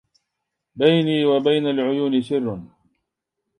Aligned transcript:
بيني 0.75 1.25
وبين 1.25 1.67
العيون 1.67 2.21
سر 2.21 2.59